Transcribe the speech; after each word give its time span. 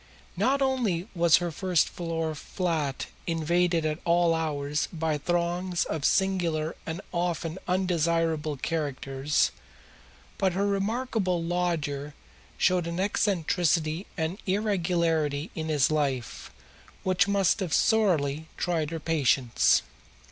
Not 0.35 0.63
only 0.63 1.09
was 1.13 1.37
her 1.37 1.51
first 1.51 1.87
floor 1.87 2.33
flat 2.33 3.05
invaded 3.27 3.85
at 3.85 3.99
all 4.03 4.33
hours 4.33 4.87
by 4.91 5.19
throngs 5.19 5.85
of 5.85 6.05
singular 6.05 6.75
and 6.87 7.01
often 7.11 7.59
undesirable 7.67 8.57
characters 8.57 9.51
but 10.39 10.53
her 10.53 10.65
remarkable 10.65 11.43
lodger 11.43 12.15
showed 12.57 12.87
an 12.87 12.99
eccentricity 12.99 14.07
and 14.17 14.39
irregularity 14.47 15.51
in 15.53 15.69
his 15.69 15.91
life 15.91 16.49
which 17.03 17.27
must 17.27 17.59
have 17.59 17.71
sorely 17.71 18.47
tried 18.57 18.89
her 18.89 18.99
patience. 18.99 19.83